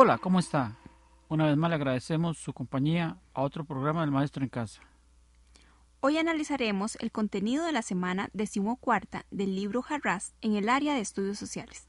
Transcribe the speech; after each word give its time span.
Hola, 0.00 0.18
¿cómo 0.18 0.38
está? 0.38 0.76
Una 1.28 1.46
vez 1.46 1.56
más 1.56 1.70
le 1.70 1.74
agradecemos 1.74 2.38
su 2.38 2.52
compañía 2.52 3.16
a 3.34 3.42
otro 3.42 3.64
programa 3.64 4.02
del 4.02 4.12
Maestro 4.12 4.44
en 4.44 4.48
Casa. 4.48 4.80
Hoy 5.98 6.18
analizaremos 6.18 6.94
el 7.00 7.10
contenido 7.10 7.66
de 7.66 7.72
la 7.72 7.82
semana 7.82 8.30
decimocuarta 8.32 9.26
del 9.32 9.56
libro 9.56 9.84
Harras 9.88 10.36
en 10.40 10.54
el 10.54 10.68
área 10.68 10.94
de 10.94 11.00
estudios 11.00 11.36
sociales. 11.36 11.88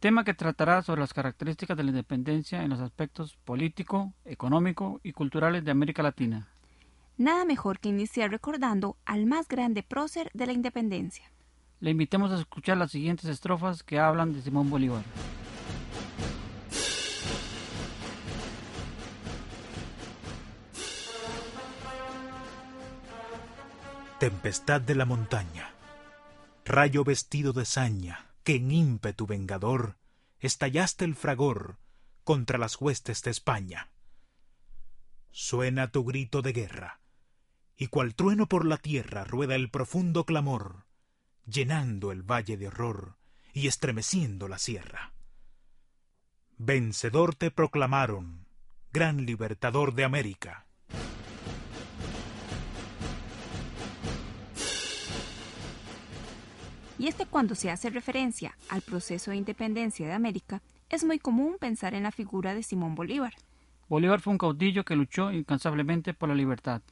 Tema 0.00 0.22
que 0.22 0.34
tratará 0.34 0.82
sobre 0.82 1.00
las 1.00 1.14
características 1.14 1.78
de 1.78 1.84
la 1.84 1.92
independencia 1.92 2.62
en 2.62 2.68
los 2.68 2.80
aspectos 2.80 3.38
político, 3.46 4.12
económico 4.26 5.00
y 5.02 5.12
culturales 5.12 5.64
de 5.64 5.70
América 5.70 6.02
Latina. 6.02 6.48
Nada 7.16 7.46
mejor 7.46 7.80
que 7.80 7.88
iniciar 7.88 8.30
recordando 8.30 8.98
al 9.06 9.24
más 9.24 9.48
grande 9.48 9.82
prócer 9.82 10.30
de 10.34 10.44
la 10.44 10.52
independencia. 10.52 11.32
Le 11.80 11.92
invitemos 11.92 12.30
a 12.32 12.38
escuchar 12.38 12.76
las 12.76 12.90
siguientes 12.90 13.24
estrofas 13.30 13.82
que 13.82 13.98
hablan 13.98 14.34
de 14.34 14.42
Simón 14.42 14.68
Bolívar. 14.68 15.04
Tempestad 24.18 24.80
de 24.80 24.94
la 24.94 25.04
montaña, 25.04 25.74
rayo 26.64 27.04
vestido 27.04 27.52
de 27.52 27.66
saña, 27.66 28.30
que 28.44 28.56
en 28.56 28.70
ímpetu 28.70 29.26
vengador 29.26 29.98
estallaste 30.40 31.04
el 31.04 31.14
fragor 31.14 31.76
contra 32.24 32.56
las 32.56 32.80
huestes 32.80 33.22
de 33.22 33.30
España. 33.30 33.90
Suena 35.32 35.92
tu 35.92 36.02
grito 36.02 36.40
de 36.40 36.54
guerra, 36.54 37.00
y 37.76 37.88
cual 37.88 38.14
trueno 38.14 38.46
por 38.46 38.64
la 38.64 38.78
tierra 38.78 39.24
rueda 39.24 39.54
el 39.54 39.70
profundo 39.70 40.24
clamor, 40.24 40.86
llenando 41.44 42.10
el 42.10 42.22
valle 42.22 42.56
de 42.56 42.68
horror 42.68 43.18
y 43.52 43.66
estremeciendo 43.66 44.48
la 44.48 44.56
sierra. 44.56 45.12
Vencedor 46.56 47.34
te 47.34 47.50
proclamaron, 47.50 48.46
gran 48.92 49.26
libertador 49.26 49.94
de 49.94 50.04
América. 50.04 50.65
Y 56.98 57.08
es 57.08 57.14
que 57.14 57.26
cuando 57.26 57.54
se 57.54 57.70
hace 57.70 57.90
referencia 57.90 58.56
al 58.68 58.82
proceso 58.82 59.30
de 59.30 59.36
independencia 59.36 60.06
de 60.06 60.12
América, 60.12 60.62
es 60.88 61.04
muy 61.04 61.18
común 61.18 61.56
pensar 61.60 61.94
en 61.94 62.04
la 62.04 62.12
figura 62.12 62.54
de 62.54 62.62
Simón 62.62 62.94
Bolívar. 62.94 63.34
Bolívar 63.88 64.20
fue 64.20 64.32
un 64.32 64.38
caudillo 64.38 64.84
que 64.84 64.96
luchó 64.96 65.30
incansablemente 65.32 66.14
por 66.14 66.28
la 66.28 66.34
libertad. 66.34 66.82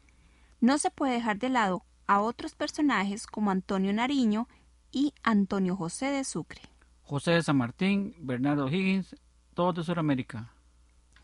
No 0.60 0.78
se 0.78 0.90
puede 0.90 1.14
dejar 1.14 1.38
de 1.38 1.48
lado 1.48 1.84
a 2.06 2.20
otros 2.20 2.54
personajes 2.54 3.26
como 3.26 3.50
Antonio 3.50 3.92
Nariño 3.92 4.48
y 4.92 5.12
Antonio 5.22 5.76
José 5.76 6.06
de 6.06 6.24
Sucre. 6.24 6.62
José 7.02 7.32
de 7.32 7.42
San 7.42 7.56
Martín, 7.56 8.14
Bernardo 8.20 8.68
Higgins, 8.68 9.16
todos 9.54 9.74
de 9.74 9.84
Sudamérica. 9.84 10.50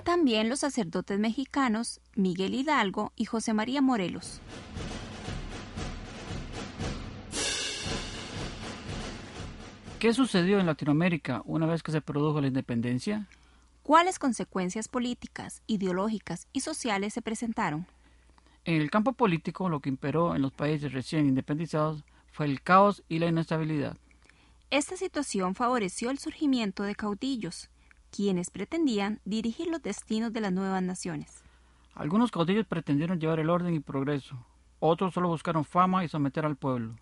También 0.04 0.48
los 0.48 0.60
sacerdotes 0.60 1.18
mexicanos 1.18 2.00
Miguel 2.14 2.54
Hidalgo 2.54 3.12
y 3.16 3.26
José 3.26 3.52
María 3.52 3.82
Morelos. 3.82 4.40
¿Qué 10.00 10.14
sucedió 10.14 10.58
en 10.58 10.64
Latinoamérica 10.64 11.42
una 11.44 11.66
vez 11.66 11.82
que 11.82 11.92
se 11.92 12.00
produjo 12.00 12.40
la 12.40 12.46
independencia? 12.46 13.28
¿Cuáles 13.82 14.18
consecuencias 14.18 14.88
políticas, 14.88 15.62
ideológicas 15.66 16.48
y 16.54 16.60
sociales 16.60 17.12
se 17.12 17.20
presentaron? 17.20 17.86
En 18.64 18.80
el 18.80 18.90
campo 18.90 19.12
político, 19.12 19.68
lo 19.68 19.80
que 19.80 19.90
imperó 19.90 20.34
en 20.34 20.40
los 20.40 20.52
países 20.52 20.94
recién 20.94 21.26
independizados 21.26 22.02
fue 22.32 22.46
el 22.46 22.62
caos 22.62 23.02
y 23.10 23.18
la 23.18 23.26
inestabilidad. 23.26 23.98
Esta 24.70 24.96
situación 24.96 25.54
favoreció 25.54 26.08
el 26.08 26.18
surgimiento 26.18 26.82
de 26.82 26.94
caudillos, 26.94 27.68
quienes 28.10 28.48
pretendían 28.48 29.20
dirigir 29.26 29.66
los 29.66 29.82
destinos 29.82 30.32
de 30.32 30.40
las 30.40 30.52
nuevas 30.54 30.82
naciones. 30.82 31.44
Algunos 31.92 32.30
caudillos 32.30 32.64
pretendieron 32.64 33.20
llevar 33.20 33.38
el 33.38 33.50
orden 33.50 33.74
y 33.74 33.80
progreso, 33.80 34.46
otros 34.78 35.12
solo 35.12 35.28
buscaron 35.28 35.66
fama 35.66 36.06
y 36.06 36.08
someter 36.08 36.46
al 36.46 36.56
pueblo 36.56 36.96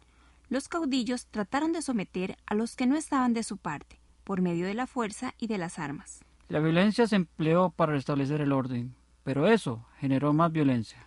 los 0.48 0.68
caudillos 0.68 1.26
trataron 1.26 1.72
de 1.72 1.82
someter 1.82 2.36
a 2.46 2.54
los 2.54 2.76
que 2.76 2.86
no 2.86 2.96
estaban 2.96 3.34
de 3.34 3.42
su 3.42 3.56
parte, 3.56 4.00
por 4.24 4.40
medio 4.40 4.66
de 4.66 4.74
la 4.74 4.86
fuerza 4.86 5.34
y 5.38 5.46
de 5.46 5.58
las 5.58 5.78
armas. 5.78 6.20
La 6.48 6.60
violencia 6.60 7.06
se 7.06 7.16
empleó 7.16 7.70
para 7.70 7.92
restablecer 7.92 8.40
el 8.40 8.52
orden, 8.52 8.94
pero 9.24 9.46
eso 9.46 9.84
generó 9.98 10.32
más 10.32 10.50
violencia. 10.50 10.98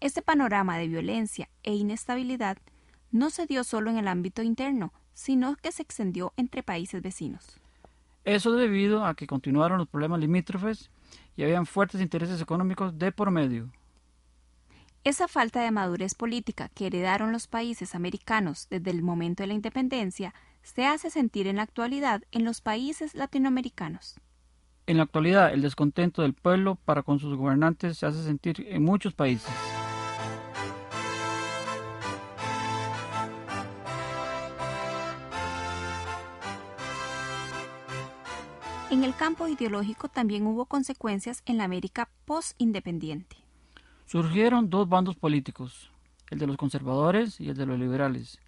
Este 0.00 0.22
panorama 0.22 0.78
de 0.78 0.88
violencia 0.88 1.48
e 1.62 1.74
inestabilidad 1.74 2.58
no 3.12 3.30
se 3.30 3.46
dio 3.46 3.64
solo 3.64 3.90
en 3.90 3.98
el 3.98 4.08
ámbito 4.08 4.42
interno, 4.42 4.92
sino 5.14 5.56
que 5.56 5.72
se 5.72 5.82
extendió 5.82 6.32
entre 6.36 6.62
países 6.62 7.02
vecinos. 7.02 7.60
Eso 8.24 8.52
debido 8.52 9.04
a 9.04 9.14
que 9.14 9.26
continuaron 9.26 9.78
los 9.78 9.88
problemas 9.88 10.20
limítrofes 10.20 10.90
y 11.36 11.42
habían 11.42 11.66
fuertes 11.66 12.00
intereses 12.00 12.40
económicos 12.40 12.98
de 12.98 13.12
por 13.12 13.30
medio. 13.30 13.70
Esa 15.02 15.28
falta 15.28 15.62
de 15.62 15.70
madurez 15.70 16.14
política 16.14 16.68
que 16.68 16.86
heredaron 16.86 17.32
los 17.32 17.46
países 17.46 17.94
americanos 17.94 18.66
desde 18.68 18.90
el 18.90 19.02
momento 19.02 19.42
de 19.42 19.46
la 19.46 19.54
independencia 19.54 20.34
se 20.62 20.84
hace 20.84 21.08
sentir 21.08 21.46
en 21.46 21.56
la 21.56 21.62
actualidad 21.62 22.22
en 22.32 22.44
los 22.44 22.60
países 22.60 23.14
latinoamericanos. 23.14 24.20
En 24.86 24.98
la 24.98 25.04
actualidad, 25.04 25.54
el 25.54 25.62
descontento 25.62 26.20
del 26.20 26.34
pueblo 26.34 26.74
para 26.84 27.02
con 27.02 27.18
sus 27.18 27.34
gobernantes 27.34 27.96
se 27.96 28.04
hace 28.04 28.22
sentir 28.22 28.66
en 28.68 28.84
muchos 28.84 29.14
países. 29.14 29.50
En 38.90 39.02
el 39.02 39.14
campo 39.14 39.48
ideológico 39.48 40.10
también 40.10 40.46
hubo 40.46 40.66
consecuencias 40.66 41.42
en 41.46 41.56
la 41.56 41.64
América 41.64 42.10
post-independiente. 42.26 43.39
Surgieron 44.10 44.70
dos 44.70 44.88
bandos 44.88 45.14
políticos, 45.14 45.88
el 46.30 46.40
de 46.40 46.48
los 46.48 46.56
conservadores 46.56 47.40
y 47.40 47.48
el 47.48 47.56
de 47.56 47.64
los 47.64 47.78
liberales. 47.78 48.40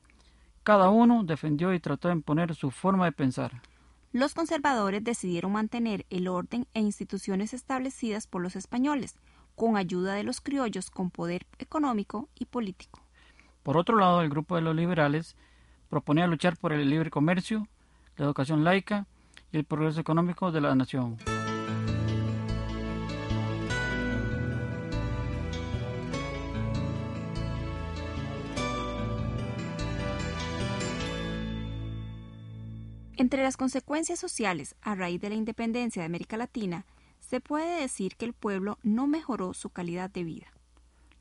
Cada 0.64 0.90
uno 0.90 1.22
defendió 1.22 1.72
y 1.72 1.78
trató 1.78 2.08
de 2.08 2.14
imponer 2.14 2.56
su 2.56 2.72
forma 2.72 3.04
de 3.04 3.12
pensar. 3.12 3.62
Los 4.12 4.34
conservadores 4.34 5.04
decidieron 5.04 5.52
mantener 5.52 6.04
el 6.10 6.26
orden 6.26 6.66
e 6.74 6.80
instituciones 6.80 7.54
establecidas 7.54 8.26
por 8.26 8.42
los 8.42 8.56
españoles, 8.56 9.14
con 9.54 9.76
ayuda 9.76 10.14
de 10.14 10.24
los 10.24 10.40
criollos 10.40 10.90
con 10.90 11.12
poder 11.12 11.46
económico 11.60 12.28
y 12.34 12.46
político. 12.46 13.00
Por 13.62 13.76
otro 13.76 13.96
lado, 13.96 14.20
el 14.22 14.30
grupo 14.30 14.56
de 14.56 14.62
los 14.62 14.74
liberales 14.74 15.36
proponía 15.88 16.26
luchar 16.26 16.56
por 16.56 16.72
el 16.72 16.90
libre 16.90 17.08
comercio, 17.08 17.68
la 18.16 18.24
educación 18.24 18.64
laica 18.64 19.06
y 19.52 19.58
el 19.58 19.64
progreso 19.64 20.00
económico 20.00 20.50
de 20.50 20.60
la 20.60 20.74
nación. 20.74 21.18
Entre 33.16 33.42
las 33.42 33.56
consecuencias 33.56 34.18
sociales 34.18 34.74
a 34.80 34.94
raíz 34.94 35.20
de 35.20 35.28
la 35.28 35.34
independencia 35.34 36.02
de 36.02 36.06
América 36.06 36.36
Latina, 36.36 36.86
se 37.20 37.40
puede 37.40 37.80
decir 37.80 38.16
que 38.16 38.24
el 38.24 38.32
pueblo 38.32 38.78
no 38.82 39.06
mejoró 39.06 39.54
su 39.54 39.70
calidad 39.70 40.10
de 40.10 40.24
vida. 40.24 40.46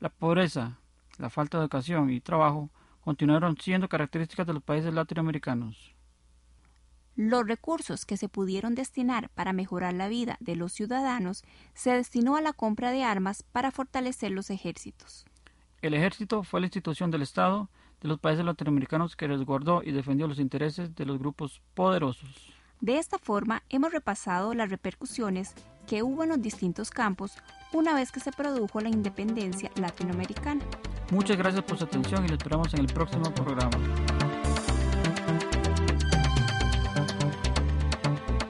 La 0.00 0.08
pobreza, 0.08 0.78
la 1.18 1.30
falta 1.30 1.58
de 1.58 1.64
educación 1.64 2.10
y 2.10 2.20
trabajo 2.20 2.70
continuaron 3.02 3.56
siendo 3.58 3.88
características 3.88 4.46
de 4.46 4.54
los 4.54 4.62
países 4.62 4.92
latinoamericanos. 4.92 5.94
Los 7.14 7.46
recursos 7.46 8.06
que 8.06 8.16
se 8.16 8.28
pudieron 8.28 8.74
destinar 8.74 9.28
para 9.30 9.52
mejorar 9.52 9.92
la 9.92 10.08
vida 10.08 10.38
de 10.40 10.56
los 10.56 10.72
ciudadanos 10.72 11.44
se 11.74 11.90
destinó 11.90 12.36
a 12.36 12.40
la 12.40 12.54
compra 12.54 12.90
de 12.90 13.04
armas 13.04 13.42
para 13.42 13.70
fortalecer 13.70 14.30
los 14.30 14.48
ejércitos. 14.48 15.26
El 15.82 15.92
ejército 15.92 16.42
fue 16.42 16.60
la 16.60 16.66
institución 16.66 17.10
del 17.10 17.22
Estado 17.22 17.68
de 18.02 18.08
los 18.08 18.18
países 18.18 18.44
latinoamericanos 18.44 19.16
que 19.16 19.28
resguardó 19.28 19.82
y 19.84 19.92
defendió 19.92 20.26
los 20.26 20.40
intereses 20.40 20.94
de 20.94 21.06
los 21.06 21.18
grupos 21.18 21.62
poderosos. 21.74 22.28
De 22.80 22.98
esta 22.98 23.18
forma 23.18 23.62
hemos 23.68 23.92
repasado 23.92 24.54
las 24.54 24.68
repercusiones 24.68 25.54
que 25.86 26.02
hubo 26.02 26.24
en 26.24 26.30
los 26.30 26.42
distintos 26.42 26.90
campos 26.90 27.32
una 27.72 27.94
vez 27.94 28.10
que 28.10 28.20
se 28.20 28.32
produjo 28.32 28.80
la 28.80 28.88
independencia 28.88 29.70
latinoamericana. 29.76 30.64
Muchas 31.12 31.36
gracias 31.36 31.62
por 31.62 31.78
su 31.78 31.84
atención 31.84 32.24
y 32.24 32.28
lo 32.28 32.34
esperamos 32.34 32.74
en 32.74 32.80
el 32.80 32.86
próximo 32.86 33.32
programa. 33.32 33.78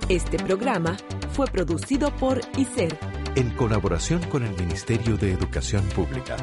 Este 0.09 0.39
programa 0.39 0.97
fue 1.33 1.47
producido 1.47 2.15
por 2.17 2.41
ICER. 2.57 2.99
En 3.35 3.51
colaboración 3.51 4.23
con 4.29 4.45
el 4.45 4.55
Ministerio 4.57 5.17
de 5.17 5.33
Educación 5.33 5.85
Pública. 5.91 6.37